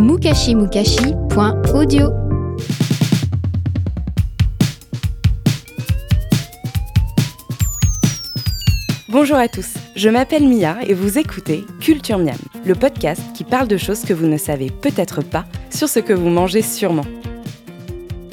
mukashimukashi.audio. 0.00 2.12
Bonjour 9.10 9.36
à 9.36 9.48
tous, 9.48 9.74
je 9.96 10.08
m'appelle 10.08 10.48
Mia 10.48 10.78
et 10.86 10.94
vous 10.94 11.18
écoutez 11.18 11.66
Culture 11.80 12.18
Miam, 12.18 12.38
le 12.64 12.74
podcast 12.74 13.20
qui 13.34 13.44
parle 13.44 13.68
de 13.68 13.76
choses 13.76 14.04
que 14.04 14.14
vous 14.14 14.26
ne 14.26 14.38
savez 14.38 14.70
peut-être 14.70 15.22
pas 15.22 15.44
sur 15.68 15.88
ce 15.88 16.00
que 16.00 16.14
vous 16.14 16.30
mangez 16.30 16.62
sûrement. 16.62 17.04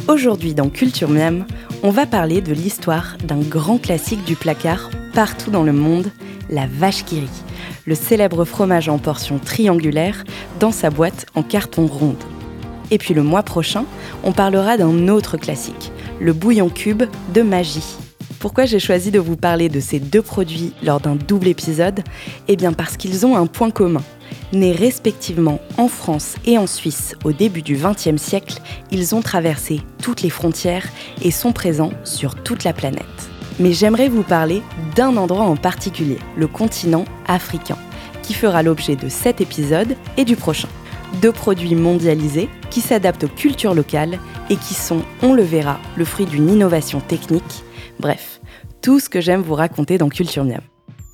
Aujourd'hui 0.08 0.54
dans 0.54 0.70
Culture 0.70 1.10
Miam, 1.10 1.46
on 1.84 1.90
va 1.90 2.06
parler 2.06 2.40
de 2.40 2.54
l'histoire 2.54 3.18
d'un 3.26 3.42
grand 3.42 3.78
classique 3.78 4.24
du 4.24 4.38
placard 4.38 4.90
partout 5.14 5.52
dans 5.52 5.64
le 5.64 5.74
monde, 5.74 6.12
la 6.50 6.66
vache 6.66 7.04
qui 7.04 7.20
rit, 7.20 7.44
le 7.88 7.96
célèbre 7.96 8.46
fromage 8.46 8.90
en 8.90 9.00
portion 9.00 9.40
triangulaire 9.40 10.26
dans 10.60 10.72
sa 10.72 10.92
boîte 10.92 11.26
en 11.34 11.42
carton 11.42 11.88
ronde. 11.88 12.24
Et 12.92 12.98
puis 12.98 13.14
le 13.14 13.24
mois 13.24 13.44
prochain, 13.44 13.86
on 14.24 14.34
parlera 14.34 14.78
d'un 14.78 15.08
autre 15.08 15.38
classique, 15.38 15.92
le 16.20 16.34
bouillon 16.34 16.70
cube 16.70 17.04
de 17.34 17.42
magie. 17.42 17.96
Pourquoi 18.40 18.66
j'ai 18.66 18.80
choisi 18.80 19.10
de 19.10 19.20
vous 19.20 19.36
parler 19.36 19.68
de 19.68 19.80
ces 19.80 20.00
deux 20.00 20.22
produits 20.22 20.74
lors 20.84 21.00
d'un 21.00 21.16
double 21.16 21.48
épisode? 21.48 22.02
Eh 22.48 22.56
bien 22.56 22.74
parce 22.74 22.96
qu'ils 22.96 23.26
ont 23.26 23.36
un 23.36 23.48
point 23.48 23.72
commun. 23.72 24.04
Nés 24.54 24.74
respectivement 24.74 25.60
en 25.78 25.88
France 25.88 26.36
et 26.46 26.58
en 26.58 26.68
Suisse 26.68 27.16
au 27.24 27.32
début 27.32 27.62
du 27.62 27.78
XXe 27.78 28.22
siècle, 28.22 28.60
ils 28.92 29.16
ont 29.16 29.22
traversé 29.22 29.82
toutes 30.02 30.22
les 30.22 30.30
frontières 30.30 30.88
et 31.24 31.32
sont 31.32 31.52
présents 31.52 31.94
sur 32.04 32.36
toute 32.36 32.64
la 32.64 32.74
planète. 32.74 33.37
Mais 33.60 33.74
j'aimerais 33.74 34.10
vous 34.10 34.24
parler 34.24 34.62
d'un 34.96 35.18
endroit 35.18 35.46
en 35.46 35.56
particulier, 35.56 36.18
le 36.36 36.48
continent 36.48 37.06
africain, 37.28 37.78
qui 38.22 38.34
fera 38.34 38.62
l'objet 38.62 38.96
de 38.96 39.10
cet 39.10 39.42
épisode 39.42 39.96
et 40.18 40.26
du 40.26 40.36
prochain. 40.36 40.70
Deux 41.22 41.32
produits 41.32 41.76
mondialisés 41.76 42.50
qui 42.70 42.82
s'adaptent 42.82 43.24
aux 43.24 43.30
cultures 43.30 43.74
locales 43.74 44.20
et 44.50 44.58
qui 44.58 44.74
sont, 44.74 45.02
on 45.24 45.34
le 45.34 45.44
verra, 45.44 45.80
le 45.96 46.06
fruit 46.06 46.26
d'une 46.26 46.50
innovation 46.50 47.00
technique. 47.00 47.64
Bref, 48.00 48.42
tout 48.82 49.00
ce 49.00 49.10
que 49.10 49.22
j'aime 49.22 49.42
vous 49.42 49.56
raconter 49.56 49.98
dans 49.98 50.10
Culture. 50.10 50.46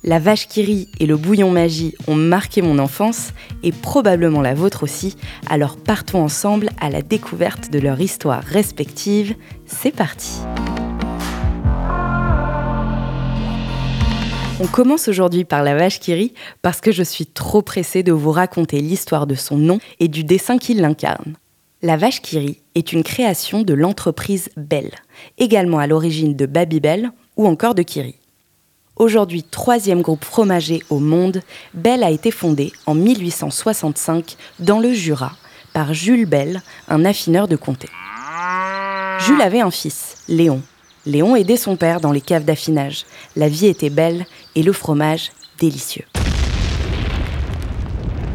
La 0.02 0.18
vache 0.18 0.48
qui 0.48 0.62
rit 0.62 0.88
et 1.00 1.06
le 1.06 1.16
bouillon 1.16 1.50
magie 1.50 1.94
ont 2.06 2.14
marqué 2.14 2.60
mon 2.60 2.78
enfance 2.78 3.32
et 3.62 3.72
probablement 3.72 4.42
la 4.42 4.52
vôtre 4.52 4.82
aussi, 4.82 5.16
alors 5.48 5.78
partons 5.78 6.22
ensemble 6.22 6.68
à 6.78 6.90
la 6.90 7.00
découverte 7.00 7.70
de 7.70 7.78
leur 7.78 7.98
histoire 8.00 8.42
respective. 8.42 9.34
C'est 9.64 9.96
parti 9.96 10.40
On 14.64 14.66
commence 14.66 15.08
aujourd'hui 15.08 15.44
par 15.44 15.62
la 15.62 15.76
vache 15.76 16.00
qui 16.00 16.14
rit 16.14 16.32
parce 16.62 16.80
que 16.80 16.90
je 16.90 17.02
suis 17.02 17.26
trop 17.26 17.60
pressée 17.60 18.02
de 18.02 18.12
vous 18.12 18.30
raconter 18.30 18.80
l'histoire 18.80 19.26
de 19.26 19.34
son 19.34 19.58
nom 19.58 19.78
et 20.00 20.08
du 20.08 20.24
dessin 20.24 20.56
qui 20.56 20.72
l'incarne. 20.72 21.34
La 21.82 21.98
vache 21.98 22.22
qui 22.22 22.38
rit 22.38 22.62
est 22.74 22.94
une 22.94 23.02
création 23.02 23.60
de 23.60 23.74
l'entreprise 23.74 24.48
Bell, 24.56 24.90
également 25.36 25.80
à 25.80 25.86
l'origine 25.86 26.34
de 26.34 26.46
Babybel 26.46 27.12
ou 27.36 27.46
encore 27.46 27.74
de 27.74 27.82
Kiri. 27.82 28.14
Aujourd'hui 28.96 29.42
troisième 29.42 30.00
groupe 30.00 30.24
fromager 30.24 30.80
au 30.88 30.98
monde, 30.98 31.42
Bell 31.74 32.02
a 32.02 32.10
été 32.10 32.30
fondée 32.30 32.72
en 32.86 32.94
1865 32.94 34.38
dans 34.60 34.80
le 34.80 34.94
Jura 34.94 35.32
par 35.74 35.92
Jules 35.92 36.24
Bell, 36.24 36.62
un 36.88 37.04
affineur 37.04 37.48
de 37.48 37.56
comté. 37.56 37.90
Jules 39.26 39.42
avait 39.42 39.60
un 39.60 39.70
fils, 39.70 40.16
Léon, 40.26 40.62
Léon 41.06 41.36
aidait 41.36 41.58
son 41.58 41.76
père 41.76 42.00
dans 42.00 42.12
les 42.12 42.22
caves 42.22 42.46
d'affinage. 42.46 43.04
La 43.36 43.48
vie 43.48 43.66
était 43.66 43.90
belle 43.90 44.24
et 44.54 44.62
le 44.62 44.72
fromage 44.72 45.32
délicieux. 45.60 46.06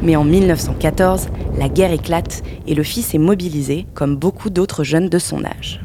Mais 0.03 0.15
en 0.15 0.23
1914, 0.23 1.29
la 1.57 1.67
guerre 1.67 1.91
éclate 1.91 2.43
et 2.67 2.75
le 2.75 2.83
fils 2.83 3.15
est 3.15 3.19
mobilisé 3.19 3.87
comme 3.95 4.15
beaucoup 4.15 4.51
d'autres 4.51 4.83
jeunes 4.83 5.09
de 5.09 5.17
son 5.17 5.43
âge. 5.45 5.81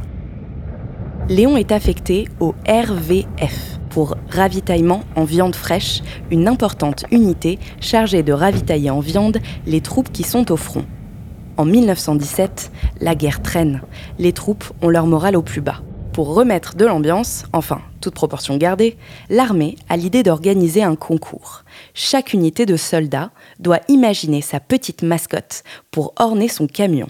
Léon 1.30 1.56
est 1.56 1.72
affecté 1.72 2.28
au 2.38 2.54
RVF 2.68 3.78
pour 3.88 4.16
ravitaillement 4.28 5.04
en 5.16 5.24
viande 5.24 5.56
fraîche, 5.56 6.02
une 6.30 6.46
importante 6.48 7.06
unité 7.10 7.58
chargée 7.80 8.22
de 8.22 8.34
ravitailler 8.34 8.90
en 8.90 9.00
viande 9.00 9.38
les 9.66 9.80
troupes 9.80 10.12
qui 10.12 10.22
sont 10.22 10.52
au 10.52 10.58
front. 10.58 10.84
En 11.56 11.64
1917, 11.64 12.70
la 13.00 13.14
guerre 13.14 13.40
traîne. 13.40 13.80
Les 14.18 14.34
troupes 14.34 14.64
ont 14.82 14.90
leur 14.90 15.06
morale 15.06 15.36
au 15.36 15.42
plus 15.42 15.62
bas. 15.62 15.80
Pour 16.14 16.32
remettre 16.32 16.76
de 16.76 16.86
l'ambiance, 16.86 17.42
enfin, 17.52 17.82
toute 18.00 18.14
proportion 18.14 18.56
gardée, 18.56 18.96
l'armée 19.30 19.74
a 19.88 19.96
l'idée 19.96 20.22
d'organiser 20.22 20.80
un 20.80 20.94
concours. 20.94 21.64
Chaque 21.92 22.32
unité 22.32 22.66
de 22.66 22.76
soldats 22.76 23.32
doit 23.58 23.80
imaginer 23.88 24.40
sa 24.40 24.60
petite 24.60 25.02
mascotte 25.02 25.64
pour 25.90 26.14
orner 26.16 26.46
son 26.46 26.68
camion. 26.68 27.08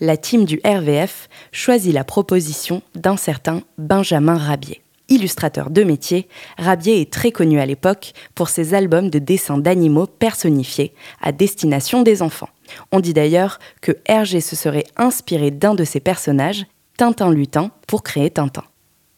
La 0.00 0.16
team 0.16 0.46
du 0.46 0.60
RVF 0.64 1.28
choisit 1.52 1.94
la 1.94 2.02
proposition 2.02 2.82
d'un 2.96 3.16
certain 3.16 3.62
Benjamin 3.78 4.36
Rabier. 4.36 4.82
Illustrateur 5.08 5.70
de 5.70 5.84
métier, 5.84 6.26
Rabier 6.58 7.00
est 7.00 7.12
très 7.12 7.30
connu 7.30 7.60
à 7.60 7.66
l'époque 7.66 8.14
pour 8.34 8.48
ses 8.48 8.74
albums 8.74 9.10
de 9.10 9.20
dessins 9.20 9.58
d'animaux 9.58 10.08
personnifiés 10.08 10.92
à 11.22 11.30
destination 11.30 12.02
des 12.02 12.20
enfants. 12.20 12.50
On 12.90 12.98
dit 12.98 13.14
d'ailleurs 13.14 13.60
que 13.80 13.92
Hergé 14.06 14.40
se 14.40 14.56
serait 14.56 14.86
inspiré 14.96 15.52
d'un 15.52 15.76
de 15.76 15.84
ses 15.84 16.00
personnages 16.00 16.66
Tintin 16.98 17.30
Lutin 17.30 17.70
pour 17.86 18.02
créer 18.02 18.28
Tintin. 18.28 18.64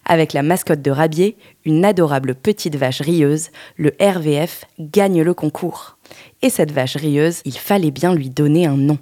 Avec 0.04 0.34
la 0.34 0.42
mascotte 0.42 0.82
de 0.82 0.90
Rabier, 0.90 1.38
une 1.64 1.82
adorable 1.82 2.34
petite 2.34 2.76
vache 2.76 3.00
rieuse, 3.00 3.48
le 3.78 3.94
RVF 3.98 4.66
gagne 4.78 5.22
le 5.22 5.32
concours. 5.32 5.96
Et 6.42 6.50
cette 6.50 6.72
vache 6.72 6.96
rieuse, 6.96 7.40
il 7.46 7.56
fallait 7.56 7.90
bien 7.90 8.14
lui 8.14 8.28
donner 8.28 8.66
un 8.66 8.76
nom. 8.76 8.98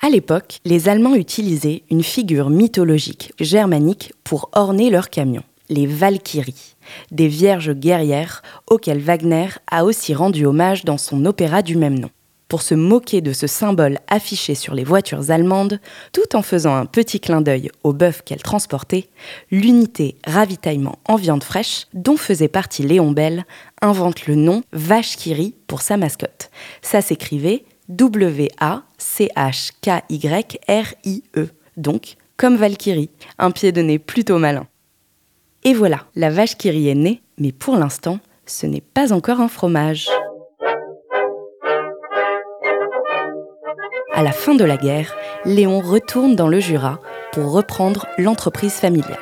À 0.00 0.10
l'époque, 0.10 0.60
les 0.64 0.88
Allemands 0.88 1.16
utilisaient 1.16 1.82
une 1.90 2.04
figure 2.04 2.50
mythologique 2.50 3.32
germanique 3.40 4.12
pour 4.22 4.48
orner 4.52 4.90
leur 4.90 5.10
camion, 5.10 5.42
les 5.68 5.88
Valkyries, 5.88 6.76
des 7.10 7.26
vierges 7.26 7.72
guerrières 7.72 8.44
auxquelles 8.70 9.00
Wagner 9.00 9.48
a 9.68 9.84
aussi 9.84 10.14
rendu 10.14 10.46
hommage 10.46 10.84
dans 10.84 10.98
son 10.98 11.24
opéra 11.24 11.62
du 11.62 11.76
même 11.76 11.98
nom 11.98 12.10
pour 12.48 12.62
se 12.62 12.74
moquer 12.74 13.20
de 13.20 13.32
ce 13.32 13.46
symbole 13.46 13.98
affiché 14.08 14.54
sur 14.54 14.74
les 14.74 14.84
voitures 14.84 15.30
allemandes, 15.30 15.80
tout 16.12 16.36
en 16.36 16.42
faisant 16.42 16.74
un 16.74 16.86
petit 16.86 17.20
clin 17.20 17.40
d'œil 17.40 17.70
au 17.82 17.92
bœuf 17.92 18.22
qu'elles 18.22 18.42
transportaient, 18.42 19.08
l'unité 19.50 20.16
ravitaillement 20.26 20.98
en 21.06 21.16
viande 21.16 21.44
fraîche, 21.44 21.86
dont 21.94 22.16
faisait 22.16 22.48
partie 22.48 22.82
Léon 22.82 23.12
Bell, 23.12 23.44
invente 23.80 24.26
le 24.26 24.34
nom 24.34 24.62
Vache 24.72 25.16
qui 25.16 25.34
rit 25.34 25.54
pour 25.66 25.82
sa 25.82 25.96
mascotte. 25.96 26.50
Ça 26.82 27.00
s'écrivait 27.00 27.64
W-A-C-H-K-Y-R-I-E, 27.88 28.68
donc 31.76 32.16
comme 32.36 32.56
Valkyrie, 32.56 33.10
un 33.38 33.50
pied 33.50 33.72
de 33.72 33.82
nez 33.82 33.98
plutôt 33.98 34.38
malin. 34.38 34.66
Et 35.64 35.72
voilà, 35.72 36.06
la 36.14 36.30
vache 36.30 36.56
qui 36.56 36.68
est 36.68 36.94
née, 36.94 37.22
mais 37.38 37.52
pour 37.52 37.76
l'instant, 37.76 38.18
ce 38.46 38.66
n'est 38.66 38.82
pas 38.82 39.12
encore 39.12 39.40
un 39.40 39.48
fromage. 39.48 40.08
À 44.16 44.22
la 44.22 44.30
fin 44.30 44.54
de 44.54 44.64
la 44.64 44.76
guerre, 44.76 45.12
Léon 45.44 45.80
retourne 45.80 46.36
dans 46.36 46.46
le 46.46 46.60
Jura 46.60 47.00
pour 47.32 47.50
reprendre 47.50 48.06
l'entreprise 48.16 48.74
familiale. 48.74 49.18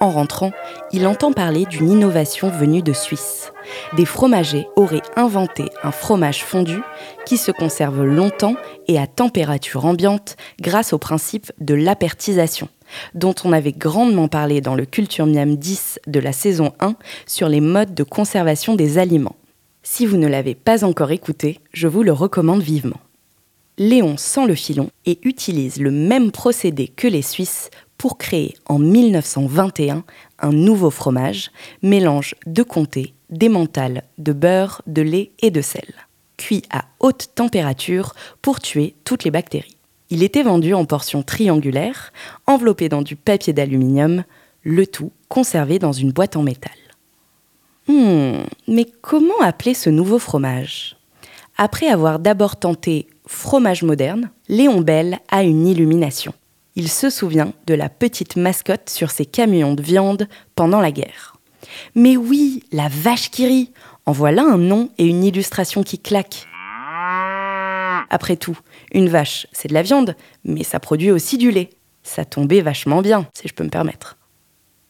En 0.00 0.10
rentrant, 0.10 0.50
il 0.92 1.06
entend 1.06 1.32
parler 1.32 1.66
d'une 1.66 1.88
innovation 1.88 2.48
venue 2.48 2.82
de 2.82 2.92
Suisse. 2.92 3.52
Des 3.96 4.04
fromagers 4.04 4.66
auraient 4.74 5.02
inventé 5.14 5.66
un 5.84 5.92
fromage 5.92 6.42
fondu 6.42 6.80
qui 7.26 7.36
se 7.36 7.52
conserve 7.52 8.02
longtemps 8.02 8.56
et 8.88 8.98
à 8.98 9.06
température 9.06 9.84
ambiante 9.84 10.36
grâce 10.60 10.92
au 10.92 10.98
principe 10.98 11.52
de 11.60 11.74
l'apertisation, 11.74 12.68
dont 13.14 13.36
on 13.44 13.52
avait 13.52 13.70
grandement 13.70 14.26
parlé 14.26 14.60
dans 14.60 14.74
le 14.74 14.84
Culture 14.84 15.26
Miam 15.26 15.54
10 15.54 16.00
de 16.08 16.18
la 16.18 16.32
saison 16.32 16.72
1 16.80 16.96
sur 17.26 17.48
les 17.48 17.60
modes 17.60 17.94
de 17.94 18.02
conservation 18.02 18.74
des 18.74 18.98
aliments. 18.98 19.36
Si 19.84 20.06
vous 20.06 20.16
ne 20.16 20.26
l'avez 20.26 20.56
pas 20.56 20.84
encore 20.84 21.12
écouté, 21.12 21.60
je 21.72 21.86
vous 21.86 22.02
le 22.02 22.12
recommande 22.12 22.62
vivement. 22.62 22.98
Léon 23.78 24.16
sent 24.16 24.46
le 24.46 24.56
filon 24.56 24.90
et 25.06 25.20
utilise 25.22 25.80
le 25.80 25.92
même 25.92 26.32
procédé 26.32 26.88
que 26.88 27.06
les 27.06 27.22
Suisses 27.22 27.70
pour 27.96 28.18
créer 28.18 28.56
en 28.66 28.80
1921 28.80 30.04
un 30.40 30.52
nouveau 30.52 30.90
fromage, 30.90 31.52
mélange 31.82 32.34
de 32.46 32.64
comté, 32.64 33.14
d'émental, 33.30 34.02
de 34.18 34.32
beurre, 34.32 34.82
de 34.88 35.02
lait 35.02 35.30
et 35.40 35.52
de 35.52 35.60
sel, 35.60 35.94
cuit 36.36 36.62
à 36.70 36.86
haute 36.98 37.30
température 37.36 38.14
pour 38.42 38.58
tuer 38.60 38.96
toutes 39.04 39.22
les 39.22 39.30
bactéries. 39.30 39.76
Il 40.10 40.24
était 40.24 40.42
vendu 40.42 40.74
en 40.74 40.84
portions 40.84 41.22
triangulaires, 41.22 42.12
enveloppé 42.46 42.88
dans 42.88 43.02
du 43.02 43.14
papier 43.14 43.52
d'aluminium, 43.52 44.24
le 44.62 44.86
tout 44.88 45.12
conservé 45.28 45.78
dans 45.78 45.92
une 45.92 46.10
boîte 46.10 46.34
en 46.34 46.42
métal. 46.42 46.72
Hmm, 47.86 48.42
mais 48.66 48.86
comment 49.02 49.40
appeler 49.40 49.74
ce 49.74 49.88
nouveau 49.88 50.18
fromage? 50.18 50.96
Après 51.56 51.88
avoir 51.88 52.18
d'abord 52.18 52.56
tenté 52.56 53.08
fromage 53.28 53.82
moderne, 53.82 54.30
Léon 54.48 54.80
Bell 54.80 55.20
a 55.28 55.44
une 55.44 55.66
illumination. 55.66 56.32
Il 56.74 56.88
se 56.88 57.10
souvient 57.10 57.52
de 57.66 57.74
la 57.74 57.88
petite 57.88 58.36
mascotte 58.36 58.88
sur 58.88 59.10
ses 59.10 59.26
camions 59.26 59.74
de 59.74 59.82
viande 59.82 60.28
pendant 60.54 60.80
la 60.80 60.90
guerre. 60.90 61.36
Mais 61.94 62.16
oui, 62.16 62.64
la 62.72 62.88
vache 62.88 63.30
qui 63.30 63.46
rit 63.46 63.72
En 64.06 64.12
voilà 64.12 64.42
un 64.42 64.56
nom 64.56 64.88
et 64.96 65.06
une 65.06 65.24
illustration 65.24 65.82
qui 65.82 65.98
claquent. 65.98 66.46
Après 68.10 68.36
tout, 68.36 68.58
Une 68.92 69.08
vache, 69.08 69.46
c'est 69.52 69.68
de 69.68 69.74
la 69.74 69.82
viande, 69.82 70.16
mais 70.44 70.64
ça 70.64 70.80
produit 70.80 71.10
aussi 71.10 71.36
du 71.36 71.50
lait. 71.50 71.70
Ça 72.02 72.24
tombait 72.24 72.62
vachement 72.62 73.02
bien, 73.02 73.26
si 73.34 73.48
je 73.48 73.52
peux 73.52 73.64
me 73.64 73.68
permettre. 73.68 74.16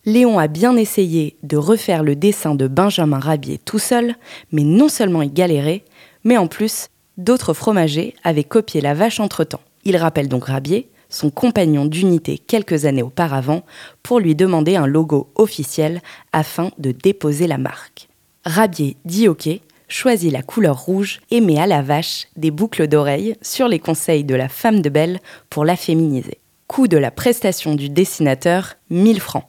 Léon 0.05 0.39
a 0.39 0.47
bien 0.47 0.77
essayé 0.77 1.37
de 1.43 1.57
refaire 1.57 2.05
le 2.05 2.15
dessin 2.15 2.55
de 2.55 2.69
Benjamin 2.69 3.19
Rabier 3.19 3.59
tout 3.59 3.81
seul, 3.81 4.15
mais 4.53 4.63
non 4.63 4.89
seulement 4.89 5.23
il 5.23 5.33
galérait, 5.33 5.85
mais 6.23 6.37
en 6.37 6.47
plus, 6.47 6.89
d'autres 7.19 7.53
fromagers 7.53 8.15
avaient 8.25 8.45
copié 8.45 8.81
la 8.81 8.95
vache 8.95 9.21
entre-temps. 9.21 9.61
Il 9.85 9.97
rappelle 9.97 10.29
donc 10.29 10.47
Rabier, 10.47 10.89
son 11.11 11.31
compagnon 11.31 11.85
d'unité 11.85 12.39
quelques 12.39 12.85
années 12.85 13.03
auparavant, 13.03 13.65
pour 14.03 14.21
lui 14.21 14.35
demander 14.35 14.77
un 14.77 14.87
logo 14.87 15.31
officiel 15.35 16.01
afin 16.33 16.71
de 16.79 16.93
déposer 16.93 17.47
la 17.47 17.59
marque. 17.59 18.09
Rabier 18.45 18.97
dit 19.05 19.29
OK, 19.29 19.49
choisit 19.89 20.33
la 20.33 20.43
couleur 20.43 20.79
rouge 20.79 21.21
et 21.31 21.41
met 21.41 21.59
à 21.59 21.67
la 21.67 21.83
vache 21.83 22.29
des 22.37 22.51
boucles 22.51 22.87
d'oreilles 22.87 23.37
sur 23.43 23.69
les 23.69 23.79
conseils 23.79 24.25
de 24.25 24.35
la 24.35 24.49
femme 24.49 24.81
de 24.81 24.89
Belle 24.89 25.21
pour 25.51 25.65
la 25.65 25.77
féminiser. 25.77 26.39
Coût 26.67 26.89
de 26.89 26.99
la 26.99 27.11
prestation 27.11 27.75
du 27.75 27.89
dessinateur, 27.89 28.75
1000 28.91 29.21
francs. 29.21 29.45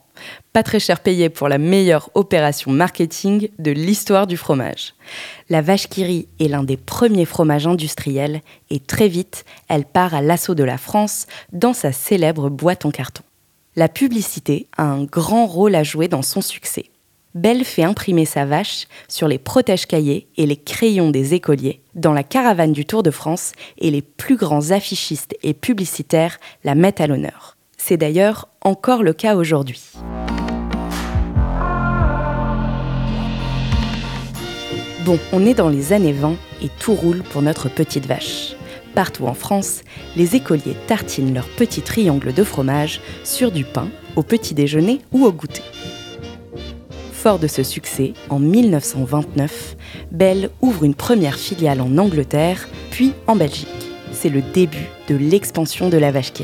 Pas 0.51 0.63
très 0.63 0.79
cher 0.79 0.99
payé 0.99 1.29
pour 1.29 1.47
la 1.47 1.59
meilleure 1.59 2.09
opération 2.15 2.71
marketing 2.71 3.49
de 3.59 3.69
l'histoire 3.69 4.25
du 4.25 4.35
fromage. 4.35 4.95
La 5.49 5.61
vache 5.61 5.87
qui 5.87 6.27
est 6.39 6.47
l'un 6.47 6.63
des 6.63 6.77
premiers 6.77 7.25
fromages 7.25 7.67
industriels 7.67 8.41
et 8.71 8.79
très 8.79 9.07
vite, 9.07 9.45
elle 9.67 9.85
part 9.85 10.15
à 10.15 10.23
l'assaut 10.23 10.55
de 10.55 10.63
la 10.63 10.79
France 10.79 11.27
dans 11.53 11.73
sa 11.73 11.91
célèbre 11.91 12.49
boîte 12.49 12.85
en 12.85 12.91
carton. 12.91 13.21
La 13.75 13.87
publicité 13.87 14.65
a 14.75 14.83
un 14.83 15.03
grand 15.03 15.45
rôle 15.45 15.75
à 15.75 15.83
jouer 15.83 16.07
dans 16.07 16.23
son 16.23 16.41
succès. 16.41 16.85
Belle 17.35 17.63
fait 17.63 17.83
imprimer 17.83 18.25
sa 18.25 18.45
vache 18.45 18.87
sur 19.07 19.27
les 19.27 19.37
protège-cahiers 19.37 20.27
et 20.35 20.47
les 20.47 20.57
crayons 20.57 21.11
des 21.11 21.35
écoliers 21.35 21.83
dans 21.93 22.13
la 22.13 22.23
caravane 22.23 22.73
du 22.73 22.85
Tour 22.85 23.03
de 23.03 23.11
France 23.11 23.51
et 23.77 23.91
les 23.91 24.01
plus 24.01 24.35
grands 24.35 24.71
affichistes 24.71 25.35
et 25.43 25.53
publicitaires 25.53 26.39
la 26.63 26.73
mettent 26.73 27.01
à 27.01 27.07
l'honneur. 27.07 27.55
C'est 27.77 27.97
d'ailleurs 27.97 28.49
encore 28.61 29.03
le 29.03 29.13
cas 29.13 29.35
aujourd'hui. 29.35 29.93
Bon, 35.05 35.17
on 35.31 35.45
est 35.45 35.53
dans 35.53 35.69
les 35.69 35.93
années 35.93 36.11
20 36.11 36.35
et 36.61 36.69
tout 36.79 36.93
roule 36.93 37.23
pour 37.23 37.41
notre 37.41 37.69
petite 37.69 38.05
vache. 38.05 38.55
Partout 38.95 39.27
en 39.27 39.33
France, 39.33 39.81
les 40.17 40.35
écoliers 40.35 40.75
tartinent 40.87 41.33
leur 41.33 41.47
petit 41.47 41.81
triangle 41.81 42.33
de 42.33 42.43
fromage 42.43 42.99
sur 43.23 43.51
du 43.51 43.63
pain, 43.63 43.87
au 44.17 44.23
petit 44.23 44.53
déjeuner 44.53 44.99
ou 45.13 45.25
au 45.25 45.31
goûter. 45.31 45.63
Fort 47.13 47.39
de 47.39 47.47
ce 47.47 47.63
succès, 47.63 48.13
en 48.29 48.39
1929, 48.39 49.77
Bell 50.11 50.49
ouvre 50.61 50.83
une 50.83 50.95
première 50.95 51.37
filiale 51.37 51.79
en 51.79 51.97
Angleterre, 51.97 52.67
puis 52.91 53.13
en 53.27 53.37
Belgique. 53.37 53.67
C'est 54.11 54.29
le 54.29 54.41
début 54.41 54.89
de 55.07 55.15
l'expansion 55.15 55.87
de 55.87 55.97
la 55.97 56.11
vache 56.11 56.33
qui. 56.33 56.43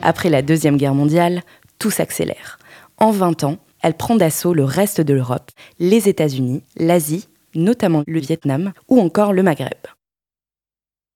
Après 0.00 0.30
la 0.30 0.40
Deuxième 0.40 0.78
Guerre 0.78 0.94
mondiale, 0.94 1.42
tout 1.78 1.90
s'accélère. 1.90 2.58
En 2.96 3.10
20 3.10 3.44
ans, 3.44 3.58
elle 3.82 3.94
prend 3.94 4.16
d'assaut 4.16 4.54
le 4.54 4.64
reste 4.64 5.00
de 5.00 5.12
l'Europe, 5.12 5.50
les 5.78 6.08
États-Unis, 6.08 6.62
l'Asie, 6.76 7.26
notamment 7.54 8.02
le 8.06 8.20
Vietnam 8.20 8.72
ou 8.88 9.00
encore 9.00 9.32
le 9.32 9.42
Maghreb. 9.42 9.86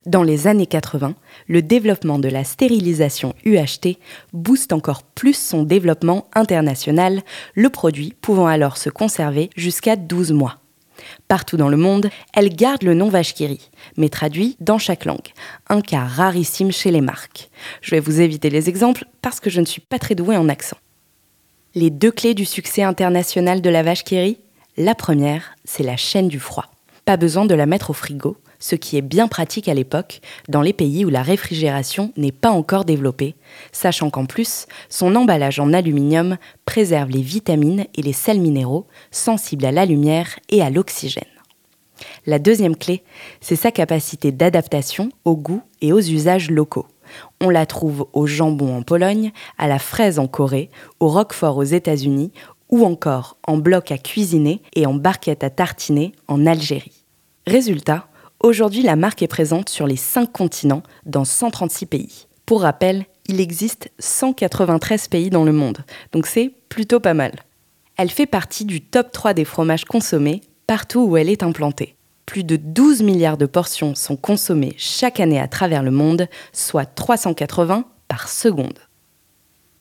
Dans 0.07 0.23
les 0.23 0.47
années 0.47 0.67
80, 0.67 1.17
le 1.49 1.63
développement 1.63 2.21
de 2.21 2.29
la 2.29 2.45
stérilisation 2.45 3.35
UHT 3.45 3.99
booste 4.33 4.73
encore 4.73 5.03
plus 5.03 5.37
son 5.37 5.65
développement 5.65 6.29
international, 6.35 7.23
le 7.55 7.71
produit 7.71 8.15
pouvant 8.21 8.47
alors 8.47 8.77
se 8.77 8.89
conserver 8.89 9.51
jusqu'à 9.57 9.97
12 9.97 10.31
mois. 10.31 10.61
Partout 11.27 11.57
dans 11.57 11.69
le 11.69 11.77
monde, 11.77 12.09
elle 12.35 12.55
garde 12.55 12.85
le 12.85 12.95
nom 12.95 13.09
Vachkiri, 13.09 13.69
mais 13.97 14.09
traduit 14.09 14.57
dans 14.61 14.79
chaque 14.79 15.05
langue, 15.05 15.33
un 15.69 15.81
cas 15.81 16.05
rarissime 16.05 16.71
chez 16.71 16.93
les 16.93 17.01
marques. 17.01 17.51
Je 17.83 17.91
vais 17.91 18.01
vous 18.01 18.21
éviter 18.21 18.49
les 18.49 18.69
exemples 18.69 19.07
parce 19.23 19.41
que 19.41 19.51
je 19.51 19.61
ne 19.61 19.67
suis 19.67 19.83
pas 19.83 19.99
très 19.99 20.15
douée 20.15 20.37
en 20.37 20.49
accent. 20.49 20.79
Les 21.75 21.91
deux 21.91 22.13
clés 22.13 22.35
du 22.35 22.45
succès 22.45 22.83
international 22.83 23.61
de 23.61 23.71
la 23.71 23.83
Vachkiri 23.83 24.39
La 24.79 24.95
première, 24.95 25.57
c'est 25.65 25.83
la 25.83 25.97
chaîne 25.97 26.29
du 26.29 26.39
froid. 26.39 26.67
Pas 27.07 27.17
besoin 27.17 27.47
de 27.47 27.55
la 27.55 27.65
mettre 27.65 27.89
au 27.89 27.93
frigo, 27.95 28.37
ce 28.59 28.75
qui 28.75 28.99
est 28.99 29.03
bien 29.03 29.27
pratique 29.27 29.69
à 29.69 29.75
l'époque 29.75 30.21
dans 30.51 30.61
les 30.61 30.75
pays 30.75 31.07
où 31.07 31.09
la 31.09 31.23
réfrigération 31.23 32.13
n'est 32.19 32.31
pas 32.31 32.51
encore 32.51 32.85
développée, 32.85 33.37
sachant 33.73 34.11
qu'en 34.11 34.27
plus, 34.27 34.67
son 34.91 35.15
emballage 35.15 35.61
en 35.61 35.73
aluminium 35.73 36.37
préserve 36.67 37.09
les 37.09 37.23
vitamines 37.23 37.87
et 37.95 38.03
les 38.03 38.13
sels 38.13 38.41
minéraux 38.41 38.87
sensibles 39.11 39.65
à 39.65 39.73
la 39.73 39.87
lumière 39.87 40.39
et 40.51 40.61
à 40.61 40.69
l'oxygène. 40.69 41.25
La 42.27 42.39
deuxième 42.39 42.77
clé, 42.77 43.03
c'est 43.41 43.57
sa 43.57 43.71
capacité 43.71 44.31
d'adaptation 44.31 45.09
au 45.25 45.37
goût 45.37 45.63
et 45.81 45.95
aux 45.95 46.01
usages 46.01 46.51
locaux. 46.51 46.87
On 47.41 47.51
la 47.51 47.67
trouve 47.67 48.09
au 48.13 48.27
jambon 48.27 48.77
en 48.77 48.83
Pologne, 48.83 49.33
à 49.59 49.69
la 49.69 49.79
fraise 49.79 50.19
en 50.19 50.27
Corée, 50.27 50.71
au 51.01 51.09
roquefort 51.09 51.57
aux 51.57 51.63
États-Unis 51.63 52.33
ou 52.71 52.85
encore 52.85 53.37
en 53.47 53.59
bloc 53.59 53.91
à 53.93 53.99
cuisiner 53.99 54.63
et 54.75 54.87
en 54.87 54.95
barquette 54.95 55.45
à 55.45 55.51
tartiner 55.51 56.13
en 56.29 56.47
Algérie. 56.47 57.05
Résultat, 57.47 58.09
Aujourd'hui, 58.41 58.83
la 58.83 58.97
marque 58.97 59.23
est 59.23 59.29
présente 59.29 59.71
sur 59.71 59.87
les 59.87 59.97
5 59.97 60.31
continents, 60.31 60.83
dans 61.07 61.25
136 61.25 61.87
pays. 61.87 62.27
Pour 62.45 62.63
rappel, 62.63 63.07
il 63.27 63.41
existe 63.41 63.91
193 63.99 65.09
pays 65.09 65.31
dans 65.31 65.45
le 65.45 65.53
monde, 65.53 65.79
donc 66.13 66.27
c'est 66.27 66.53
plutôt 66.69 67.01
pas 67.01 67.15
mal. 67.15 67.33
Elle 67.97 68.11
fait 68.11 68.27
partie 68.27 68.67
du 68.67 68.83
top 68.83 69.11
3 69.11 69.33
des 69.33 69.45
fromages 69.45 69.87
consommés 69.87 70.43
partout 70.67 71.01
où 71.01 71.17
elle 71.17 71.31
est 71.31 71.43
implantée. 71.43 71.97
Plus 72.27 72.45
de 72.45 72.57
12 72.57 73.03
milliards 73.03 73.39
de 73.39 73.47
portions 73.47 73.95
sont 73.95 74.17
consommées 74.17 74.75
chaque 74.77 75.19
année 75.19 75.41
à 75.41 75.49
travers 75.49 75.83
le 75.83 75.91
monde, 75.91 76.29
soit 76.53 76.85
380 76.85 77.85
par 78.07 78.29
seconde. 78.29 78.79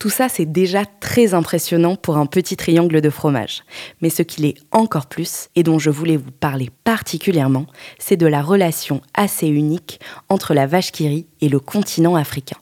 Tout 0.06 0.12
ça, 0.12 0.30
c'est 0.30 0.46
déjà 0.46 0.86
très 0.86 1.34
impressionnant 1.34 1.96
pour 1.96 2.18
un 2.18 2.28
petit 2.28 2.56
triangle 2.56 3.02
de 3.02 3.10
fromage. 3.10 3.63
Mais 4.02 4.12
ce 4.12 4.22
qu'il 4.22 4.46
est 4.46 4.54
encore 4.72 5.07
plus, 5.07 5.50
et 5.56 5.63
dont 5.63 5.80
je 5.80 5.90
voulais 5.90 6.16
vous 6.16 6.30
parler 6.30 6.69
particulièrement, 6.84 7.66
c'est 7.98 8.16
de 8.16 8.28
la 8.28 8.44
relation 8.44 9.02
assez 9.16 9.48
unique 9.48 10.00
entre 10.30 10.54
la 10.54 10.68
vache 10.68 10.92
qui 10.92 11.25
et 11.42 11.50
le 11.50 11.60
continent 11.60 12.16
africain. 12.16 12.57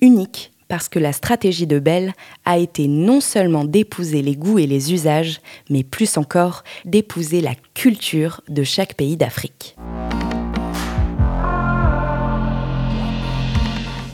Unique 0.00 0.50
parce 0.66 0.88
que 0.88 0.98
la 0.98 1.12
stratégie 1.12 1.68
de 1.68 1.78
Bell 1.78 2.14
a 2.44 2.58
été 2.58 2.88
non 2.88 3.20
seulement 3.20 3.64
d'épouser 3.64 4.20
les 4.20 4.34
goûts 4.34 4.58
et 4.58 4.66
les 4.66 4.92
usages, 4.92 5.40
mais 5.68 5.84
plus 5.84 6.16
encore 6.16 6.64
d'épouser 6.84 7.40
la 7.40 7.54
culture 7.74 8.40
de 8.48 8.64
chaque 8.64 8.94
pays 8.94 9.16
d'Afrique. 9.16 9.76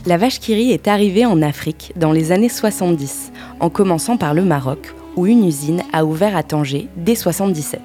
La 0.07 0.15
vache 0.15 0.39
qui 0.39 0.53
est 0.53 0.87
arrivée 0.87 1.25
en 1.25 1.41
Afrique 1.41 1.91
dans 1.97 2.13
les 2.13 2.31
années 2.31 2.47
70, 2.47 3.33
en 3.59 3.69
commençant 3.69 4.15
par 4.15 4.33
le 4.33 4.41
Maroc, 4.45 4.95
où 5.17 5.25
une 5.25 5.45
usine 5.45 5.83
a 5.91 6.05
ouvert 6.05 6.37
à 6.37 6.43
Tanger 6.43 6.87
dès 6.95 7.13
77. 7.13 7.81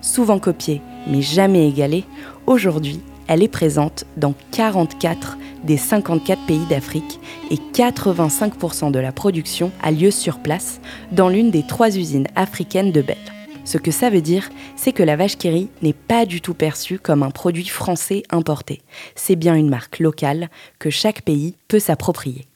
Souvent 0.00 0.38
copiée, 0.38 0.80
mais 1.06 1.20
jamais 1.20 1.68
égalée, 1.68 2.04
aujourd'hui, 2.46 3.02
elle 3.28 3.42
est 3.42 3.48
présente 3.48 4.06
dans 4.16 4.32
44 4.52 5.36
des 5.64 5.76
54 5.76 6.46
pays 6.46 6.64
d'Afrique 6.70 7.20
et 7.50 7.58
85% 7.74 8.90
de 8.90 8.98
la 8.98 9.12
production 9.12 9.70
a 9.82 9.90
lieu 9.90 10.10
sur 10.10 10.38
place 10.38 10.80
dans 11.12 11.28
l'une 11.28 11.50
des 11.50 11.62
trois 11.62 11.94
usines 11.94 12.28
africaines 12.36 12.90
de 12.90 13.02
Belle. 13.02 13.35
Ce 13.66 13.78
que 13.78 13.90
ça 13.90 14.10
veut 14.10 14.20
dire, 14.20 14.48
c'est 14.76 14.92
que 14.92 15.02
la 15.02 15.16
vache 15.16 15.36
qui 15.36 15.68
n'est 15.82 15.92
pas 15.92 16.24
du 16.24 16.40
tout 16.40 16.54
perçue 16.54 17.00
comme 17.00 17.24
un 17.24 17.32
produit 17.32 17.66
français 17.66 18.22
importé. 18.30 18.80
C'est 19.16 19.34
bien 19.34 19.56
une 19.56 19.68
marque 19.68 19.98
locale 19.98 20.50
que 20.78 20.88
chaque 20.88 21.22
pays 21.22 21.56
peut 21.66 21.80
s'approprier. 21.80 22.46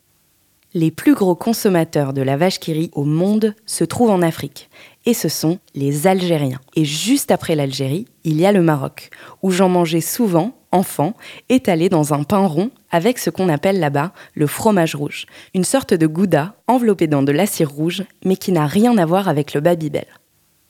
Les 0.73 0.93
plus 0.93 1.14
gros 1.14 1.35
consommateurs 1.35 2.12
de 2.12 2.23
la 2.23 2.37
vache 2.37 2.61
qui 2.61 2.90
au 2.95 3.02
monde 3.02 3.57
se 3.67 3.83
trouvent 3.83 4.12
en 4.12 4.23
Afrique, 4.23 4.71
et 5.05 5.12
ce 5.12 5.29
sont 5.29 5.59
les 5.75 6.07
Algériens. 6.07 6.61
Et 6.76 6.85
juste 6.85 7.33
après 7.33 7.57
l'Algérie, 7.57 8.07
il 8.23 8.40
y 8.40 8.47
a 8.47 8.52
le 8.52 8.62
Maroc, 8.62 9.11
où 9.43 9.50
j'en 9.50 9.69
mangeais 9.69 10.00
souvent, 10.00 10.52
enfant, 10.71 11.14
étalé 11.49 11.88
dans 11.88 12.14
un 12.14 12.23
pain 12.23 12.47
rond 12.47 12.71
avec 12.93 13.19
ce 13.19 13.31
qu'on 13.31 13.49
appelle 13.49 13.81
là-bas 13.81 14.12
le 14.35 14.47
fromage 14.47 14.95
rouge, 14.95 15.26
une 15.55 15.64
sorte 15.64 15.93
de 15.93 16.07
gouda 16.07 16.55
enveloppé 16.69 17.09
dans 17.09 17.25
de 17.25 17.33
la 17.33 17.47
cire 17.47 17.73
rouge, 17.73 18.05
mais 18.25 18.37
qui 18.37 18.52
n'a 18.52 18.69
rien 18.69 18.97
à 18.97 19.07
voir 19.07 19.29
avec 19.29 19.55
le 19.55 19.61
babybel. 19.61 20.07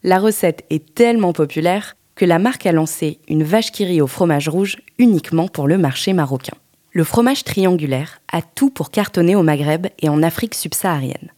La 0.03 0.19
recette 0.19 0.65
est 0.71 0.95
tellement 0.95 1.35
populaire 1.35 1.97
que 2.15 2.25
la 2.25 2.39
marque 2.39 2.65
a 2.65 2.73
lancé 2.73 3.19
une 3.29 3.43
vache 3.43 3.71
qui 3.71 4.01
au 4.01 4.07
fromage 4.07 4.49
rouge 4.49 4.79
uniquement 4.99 5.47
pour 5.47 5.69
le 5.69 5.77
marché 5.77 6.15
marocain. 6.15 6.57
Le 6.93 7.05
fromage 7.05 7.45
triangulaire 7.45 8.21
a 8.33 8.41
tout 8.41 8.71
pour 8.71 8.91
cartonner 8.91 9.37
au 9.37 9.43
Maghreb 9.43 9.89
et 9.99 10.09
en 10.09 10.23
Afrique 10.23 10.55
subsaharienne. 10.55 11.31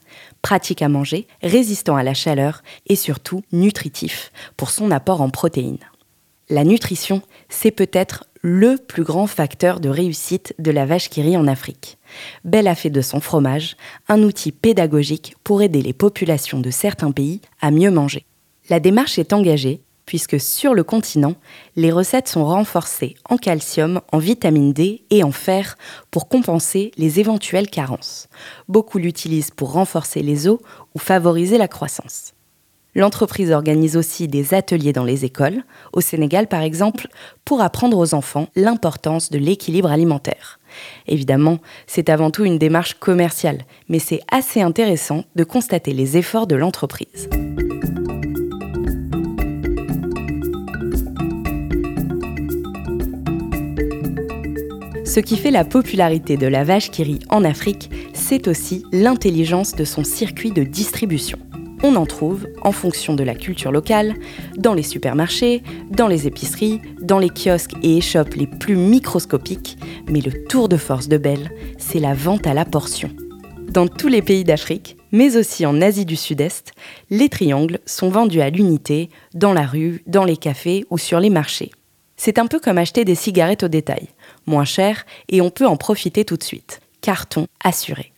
Pratique 0.42 0.80
à 0.80 0.88
manger, 0.88 1.26
résistant 1.42 1.96
à 1.96 2.04
la 2.04 2.14
chaleur 2.14 2.62
et 2.86 2.96
surtout 2.96 3.42
nutritif 3.52 4.30
pour 4.56 4.70
son 4.70 4.92
apport 4.92 5.22
en 5.22 5.30
protéines. 5.30 5.78
La 6.48 6.64
nutrition, 6.64 7.22
c'est 7.48 7.70
peut-être 7.70 8.26
le 8.42 8.76
plus 8.76 9.04
grand 9.04 9.26
facteur 9.26 9.80
de 9.80 9.88
réussite 9.88 10.54
de 10.58 10.70
la 10.70 10.86
vache 10.86 11.08
qui 11.08 11.36
en 11.36 11.48
Afrique. 11.48 11.98
Belle 12.44 12.68
a 12.68 12.74
fait 12.74 12.90
de 12.90 13.00
son 13.00 13.20
fromage 13.20 13.76
un 14.08 14.22
outil 14.22 14.52
pédagogique 14.52 15.36
pour 15.42 15.62
aider 15.62 15.82
les 15.82 15.92
populations 15.92 16.60
de 16.60 16.70
certains 16.70 17.12
pays 17.12 17.40
à 17.60 17.70
mieux 17.70 17.90
manger. 17.90 18.24
La 18.70 18.80
démarche 18.80 19.18
est 19.18 19.32
engagée 19.32 19.82
puisque 20.06 20.40
sur 20.40 20.74
le 20.74 20.84
continent, 20.84 21.34
les 21.76 21.90
recettes 21.90 22.28
sont 22.28 22.44
renforcées 22.44 23.14
en 23.28 23.36
calcium, 23.36 24.00
en 24.10 24.18
vitamine 24.18 24.72
D 24.72 25.04
et 25.10 25.22
en 25.22 25.32
fer 25.32 25.76
pour 26.10 26.28
compenser 26.28 26.90
les 26.96 27.20
éventuelles 27.20 27.70
carences. 27.70 28.28
Beaucoup 28.68 28.98
l'utilisent 28.98 29.50
pour 29.50 29.72
renforcer 29.72 30.22
les 30.22 30.48
os 30.48 30.58
ou 30.94 30.98
favoriser 30.98 31.56
la 31.56 31.68
croissance. 31.68 32.32
L'entreprise 32.94 33.52
organise 33.52 33.96
aussi 33.96 34.28
des 34.28 34.52
ateliers 34.52 34.92
dans 34.92 35.04
les 35.04 35.24
écoles, 35.24 35.62
au 35.94 36.02
Sénégal 36.02 36.46
par 36.46 36.60
exemple, 36.60 37.08
pour 37.46 37.62
apprendre 37.62 37.96
aux 37.96 38.12
enfants 38.12 38.48
l'importance 38.54 39.30
de 39.30 39.38
l'équilibre 39.38 39.90
alimentaire. 39.90 40.60
Évidemment, 41.06 41.58
c'est 41.86 42.10
avant 42.10 42.30
tout 42.30 42.44
une 42.44 42.58
démarche 42.58 42.94
commerciale, 42.94 43.62
mais 43.88 43.98
c'est 43.98 44.20
assez 44.30 44.60
intéressant 44.60 45.24
de 45.36 45.44
constater 45.44 45.94
les 45.94 46.18
efforts 46.18 46.46
de 46.46 46.56
l'entreprise. 46.56 47.30
Ce 55.12 55.20
qui 55.20 55.36
fait 55.36 55.50
la 55.50 55.66
popularité 55.66 56.38
de 56.38 56.46
la 56.46 56.64
vache 56.64 56.90
qui 56.90 57.02
rit 57.02 57.18
en 57.28 57.44
Afrique, 57.44 57.90
c'est 58.14 58.48
aussi 58.48 58.86
l'intelligence 58.92 59.74
de 59.74 59.84
son 59.84 60.04
circuit 60.04 60.52
de 60.52 60.62
distribution. 60.62 61.38
On 61.82 61.96
en 61.96 62.06
trouve, 62.06 62.48
en 62.62 62.72
fonction 62.72 63.12
de 63.12 63.22
la 63.22 63.34
culture 63.34 63.72
locale, 63.72 64.14
dans 64.56 64.72
les 64.72 64.82
supermarchés, 64.82 65.62
dans 65.90 66.08
les 66.08 66.26
épiceries, 66.26 66.80
dans 67.02 67.18
les 67.18 67.28
kiosques 67.28 67.74
et 67.82 67.98
échoppes 67.98 68.32
les 68.36 68.46
plus 68.46 68.74
microscopiques, 68.74 69.76
mais 70.08 70.22
le 70.22 70.44
tour 70.46 70.70
de 70.70 70.78
force 70.78 71.08
de 71.08 71.18
Belle, 71.18 71.50
c'est 71.76 72.00
la 72.00 72.14
vente 72.14 72.46
à 72.46 72.54
la 72.54 72.64
portion. 72.64 73.10
Dans 73.68 73.88
tous 73.88 74.08
les 74.08 74.22
pays 74.22 74.44
d'Afrique, 74.44 74.96
mais 75.12 75.36
aussi 75.36 75.66
en 75.66 75.82
Asie 75.82 76.06
du 76.06 76.16
Sud-Est, 76.16 76.72
les 77.10 77.28
triangles 77.28 77.80
sont 77.84 78.08
vendus 78.08 78.40
à 78.40 78.48
l'unité, 78.48 79.10
dans 79.34 79.52
la 79.52 79.66
rue, 79.66 80.02
dans 80.06 80.24
les 80.24 80.38
cafés 80.38 80.86
ou 80.88 80.96
sur 80.96 81.20
les 81.20 81.28
marchés. 81.28 81.70
C'est 82.16 82.38
un 82.38 82.46
peu 82.46 82.60
comme 82.60 82.78
acheter 82.78 83.04
des 83.04 83.14
cigarettes 83.14 83.64
au 83.64 83.68
détail 83.68 84.08
moins 84.46 84.64
cher 84.64 85.04
et 85.28 85.40
on 85.40 85.50
peut 85.50 85.66
en 85.66 85.76
profiter 85.76 86.24
tout 86.24 86.36
de 86.36 86.42
suite. 86.42 86.80
Carton 87.00 87.46
assuré. 87.62 88.12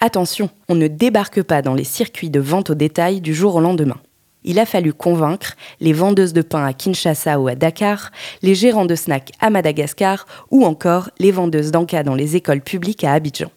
Attention, 0.00 0.48
on 0.68 0.74
ne 0.74 0.86
débarque 0.86 1.42
pas 1.42 1.60
dans 1.60 1.74
les 1.74 1.84
circuits 1.84 2.30
de 2.30 2.40
vente 2.40 2.70
au 2.70 2.74
détail 2.74 3.20
du 3.20 3.34
jour 3.34 3.56
au 3.56 3.60
lendemain. 3.60 3.98
Il 4.44 4.58
a 4.58 4.66
fallu 4.66 4.92
convaincre 4.92 5.56
les 5.80 5.92
vendeuses 5.92 6.32
de 6.32 6.42
pain 6.42 6.64
à 6.64 6.72
Kinshasa 6.72 7.40
ou 7.40 7.48
à 7.48 7.56
Dakar, 7.56 8.12
les 8.42 8.54
gérants 8.54 8.86
de 8.86 8.94
snacks 8.94 9.32
à 9.40 9.50
Madagascar 9.50 10.26
ou 10.50 10.64
encore 10.64 11.10
les 11.18 11.32
vendeuses 11.32 11.72
d'encas 11.72 12.04
dans 12.04 12.14
les 12.14 12.36
écoles 12.36 12.60
publiques 12.60 13.04
à 13.04 13.12
Abidjan. 13.12 13.50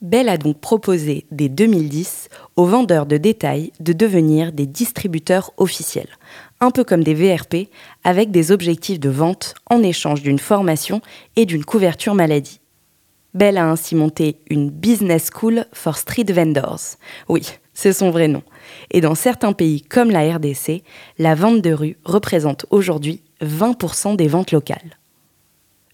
Bell 0.00 0.28
a 0.28 0.38
donc 0.38 0.60
proposé 0.60 1.26
dès 1.32 1.48
2010 1.48 2.28
aux 2.54 2.66
vendeurs 2.66 3.06
de 3.06 3.16
détail 3.16 3.72
de 3.80 3.92
devenir 3.92 4.52
des 4.52 4.66
distributeurs 4.66 5.50
officiels, 5.56 6.16
un 6.60 6.70
peu 6.70 6.84
comme 6.84 7.04
des 7.04 7.14
VRP, 7.14 7.68
avec 8.04 8.30
des 8.30 8.52
objectifs 8.52 9.00
de 9.00 9.08
vente 9.08 9.54
en 9.70 9.82
échange 9.82 10.22
d'une 10.22 10.38
formation 10.38 11.00
et 11.36 11.46
d'une 11.46 11.64
couverture 11.64 12.14
maladie. 12.14 12.60
Bell 13.34 13.58
a 13.58 13.70
ainsi 13.70 13.94
monté 13.94 14.40
une 14.48 14.70
Business 14.70 15.30
School 15.32 15.66
for 15.72 15.96
Street 15.96 16.24
Vendors. 16.28 16.96
Oui, 17.28 17.42
c'est 17.74 17.92
son 17.92 18.10
vrai 18.10 18.26
nom. 18.26 18.42
Et 18.90 19.00
dans 19.00 19.14
certains 19.14 19.52
pays 19.52 19.82
comme 19.82 20.10
la 20.10 20.34
RDC, 20.34 20.82
la 21.18 21.34
vente 21.34 21.62
de 21.62 21.72
rue 21.72 21.96
représente 22.04 22.66
aujourd'hui 22.70 23.22
20% 23.42 24.16
des 24.16 24.28
ventes 24.28 24.50
locales. 24.50 24.98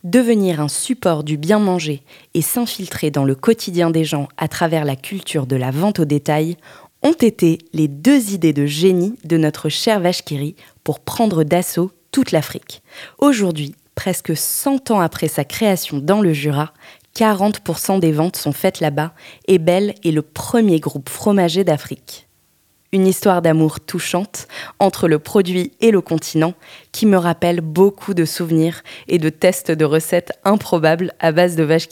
Devenir 0.05 0.61
un 0.61 0.69
support 0.69 1.25
du 1.25 1.37
bien 1.37 1.59
manger 1.59 2.03
et 2.35 2.43
s'infiltrer 2.43 3.11
dans 3.11 3.25
le 3.25 3.35
quotidien 3.35 3.91
des 3.91 4.05
gens 4.05 4.29
à 4.37 4.49
travers 4.49 4.85
la 4.85 4.97
culture 4.97 5.47
de 5.47 5.57
la 5.57 5.71
vente 5.71 5.99
au 5.99 6.05
détail 6.05 6.57
ont 7.05 7.13
été 7.13 7.59
les 7.75 7.87
deux 7.87 8.33
idées 8.33 8.55
de 8.55 8.65
génie 8.65 9.17
de 9.25 9.37
notre 9.37 9.69
cher 9.69 10.01
Vachkiri 10.01 10.57
pour 10.83 11.01
prendre 11.01 11.45
d'assaut 11.45 11.93
toute 12.11 12.33
l'Afrique. 12.33 12.83
Aujourd'hui, 13.19 13.75
presque 13.95 14.35
100 14.35 14.91
ans 14.91 15.01
après 15.01 15.29
sa 15.29 15.45
création 15.45 15.99
dans 15.99 16.23
le 16.23 16.33
Jura, 16.33 16.73
40% 17.15 18.01
des 18.01 18.11
ventes 18.11 18.37
sont 18.37 18.53
faites 18.53 18.81
là-bas 18.81 19.13
et 19.47 19.59
Belle 19.59 19.95
est 20.03 20.11
le 20.11 20.23
premier 20.23 20.81
groupe 20.81 21.11
fromager 21.11 21.63
d'Afrique. 21.63 22.27
Une 22.91 23.07
histoire 23.07 23.43
d'amour 23.43 23.81
touchante 23.81 24.49
entre 24.79 25.07
le 25.07 25.19
produit 25.19 25.73
et 25.81 25.91
le 25.91 26.01
continent 26.01 26.55
qui 26.93 27.07
me 27.07 27.19
rappelle 27.19 27.61
beaucoup 27.61 28.15
de 28.15 28.25
souvenirs 28.25 28.83
et 29.09 29.19
de 29.19 29.29
tests 29.29 29.71
de 29.71 29.85
recettes 29.85 30.33
improbables 30.45 31.13
à 31.19 31.33
base 31.33 31.57
de 31.57 31.65
vache 31.65 31.89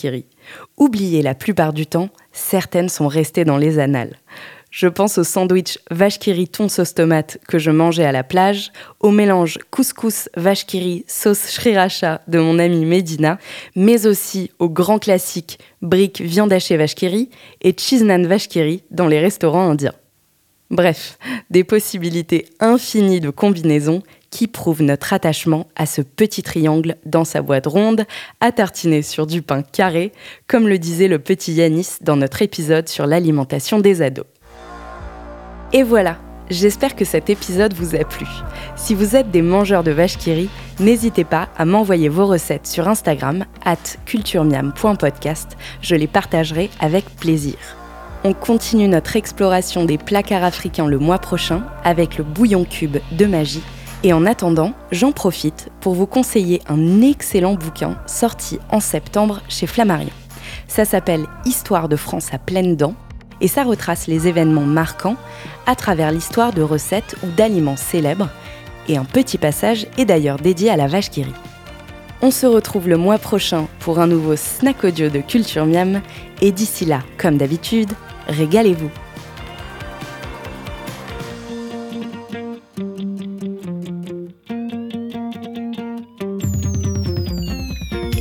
Oubliées 0.77 1.23
la 1.23 1.35
plupart 1.35 1.73
du 1.73 1.87
temps, 1.87 2.09
certaines 2.33 2.89
sont 2.89 3.09
restées 3.09 3.45
dans 3.45 3.59
les 3.59 3.79
annales. 3.79 4.17
Je 4.73 4.89
pense 4.89 5.19
au 5.19 5.23
sandwich 5.23 5.79
vache 5.91 6.19
qui 6.19 6.49
thon 6.49 6.67
sauce 6.67 6.95
tomate 6.95 7.37
que 7.47 7.59
je 7.59 7.71
mangeais 7.71 8.07
à 8.07 8.11
la 8.11 8.25
plage, 8.25 8.73
au 9.01 9.11
mélange 9.11 9.59
couscous 9.71 10.31
vache 10.35 10.65
sauce 11.07 11.39
sriracha 11.39 12.23
de 12.27 12.39
mon 12.39 12.59
amie 12.59 12.87
Medina, 12.87 13.39
mais 13.77 14.07
aussi 14.07 14.51
au 14.59 14.71
grand 14.71 14.99
classique 14.99 15.59
brique 15.83 16.23
viande 16.23 16.55
hachée 16.55 16.79
et 17.61 17.77
cheese 17.77 18.03
naan 18.03 18.27
vache 18.27 18.49
dans 18.91 19.09
les 19.09 19.21
restaurants 19.21 19.69
indiens. 19.69 19.93
Bref, 20.71 21.19
des 21.51 21.65
possibilités 21.65 22.47
infinies 22.59 23.21
de 23.21 23.29
combinaisons 23.29 24.03
qui 24.31 24.47
prouvent 24.47 24.83
notre 24.83 25.13
attachement 25.13 25.69
à 25.77 25.85
ce 25.85 26.01
petit 26.01 26.43
triangle 26.43 26.97
dans 27.05 27.27
sa 27.27 27.43
boîte 27.43 27.67
ronde, 27.67 28.07
à 28.41 28.53
tartiner 28.53 29.03
sur 29.03 29.27
du 29.27 29.43
pain 29.43 29.61
carré, 29.61 30.13
comme 30.47 30.67
le 30.67 30.79
disait 30.79 31.09
le 31.09 31.19
petit 31.19 31.53
Yanis 31.53 31.99
dans 32.01 32.17
notre 32.17 32.41
épisode 32.41 32.89
sur 32.89 33.07
l'alimentation 33.07 33.79
des 33.79 34.01
ados. 34.01 34.25
Et 35.75 35.83
voilà, 35.83 36.19
j'espère 36.51 36.95
que 36.95 37.07
cet 37.07 37.31
épisode 37.31 37.73
vous 37.73 37.95
a 37.95 38.05
plu. 38.05 38.27
Si 38.77 38.95
vous 38.95 39.17
êtes 39.17 39.31
des 39.31 39.41
mangeurs 39.41 39.83
de 39.83 39.91
vaches 39.91 40.19
qui 40.19 40.51
n'hésitez 40.81 41.25
pas 41.25 41.49
à 41.57 41.65
m'envoyer 41.65 42.11
vos 42.11 42.27
recettes 42.27 42.67
sur 42.67 42.89
Instagram, 42.89 43.47
at 43.65 43.79
culturemiam.podcast. 44.05 45.57
Je 45.81 45.95
les 45.95 46.07
partagerai 46.07 46.69
avec 46.79 47.07
plaisir. 47.17 47.55
On 48.23 48.35
continue 48.35 48.87
notre 48.87 49.17
exploration 49.17 49.87
des 49.87 49.97
placards 49.97 50.45
africains 50.45 50.87
le 50.87 50.99
mois 50.99 51.19
prochain 51.19 51.63
avec 51.85 52.19
le 52.19 52.25
bouillon 52.25 52.65
cube 52.65 52.99
de 53.13 53.25
magie. 53.25 53.63
Et 54.05 54.13
en 54.13 54.27
attendant, 54.27 54.75
j'en 54.91 55.13
profite 55.13 55.71
pour 55.81 55.95
vous 55.95 56.07
conseiller 56.07 56.61
un 56.69 57.01
excellent 57.01 57.55
bouquin 57.55 57.97
sorti 58.07 58.59
en 58.71 58.81
septembre 58.81 59.41
chez 59.49 59.67
Flammarion. 59.67 60.11
Ça 60.69 60.85
s'appelle 60.85 61.27
Histoire 61.47 61.89
de 61.89 61.97
France 61.97 62.29
à 62.33 62.39
pleines 62.39 62.77
dents 62.77 62.95
et 63.43 63.49
ça 63.49 63.65
retrace 63.65 64.07
les 64.07 64.29
événements 64.29 64.63
marquants 64.63 65.17
à 65.67 65.75
travers 65.75 66.13
l'histoire 66.13 66.55
de 66.55 66.63
recettes 66.63 67.17
ou 67.23 67.27
d'aliments 67.27 67.77
célèbres. 67.77 68.31
Et 68.89 68.97
un 68.97 69.05
petit 69.05 69.37
passage 69.37 69.87
est 69.99 70.07
d'ailleurs 70.07 70.39
dédié 70.39 70.71
à 70.71 70.77
la 70.77 70.87
vache 70.87 71.11
qui 71.11 71.25
rit. 71.25 71.35
On 72.23 72.31
se 72.31 72.47
retrouve 72.47 72.89
le 72.89 72.97
mois 72.97 73.19
prochain 73.19 73.67
pour 73.81 73.99
un 73.99 74.07
nouveau 74.07 74.37
snack 74.37 74.85
audio 74.85 75.09
de 75.09 75.19
Culture 75.19 75.67
Miam. 75.67 76.01
Et 76.41 76.53
d'ici 76.53 76.85
là, 76.85 77.01
comme 77.19 77.37
d'habitude, 77.37 77.91
régalez-vous. 78.29 78.91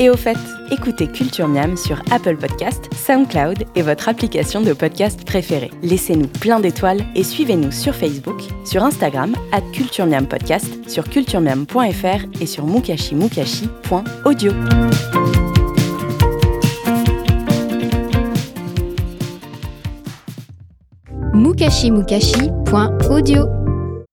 Et 0.02 0.10
au 0.10 0.18
fait, 0.18 0.38
écoutez 0.72 1.06
Culture 1.06 1.48
Miam 1.48 1.78
sur 1.78 2.02
Apple 2.10 2.36
Podcast, 2.36 2.90
SoundCloud 2.92 3.66
et 3.76 3.84
votre 3.84 4.10
application 4.10 4.62
de 4.62 4.74
podcast 4.74 5.24
préférée. 5.26 5.70
Laissez-nous 5.84 6.26
plein 6.26 6.60
d'étoiles 6.60 7.06
et 7.14 7.24
suivez-nous 7.24 7.70
sur 7.70 7.94
Facebook, 7.94 8.42
sur 8.66 8.84
Instagram, 8.84 9.36
at 9.52 9.62
Culture 9.74 10.08
Miam 10.08 10.26
Podcast, 10.26 10.90
sur 10.90 11.08
culturemiam.fr 11.08 12.42
et 12.42 12.48
sur 12.48 12.66
mukashimukashi.audio. 12.66 14.54
mukashimukashi.audio 21.36 23.61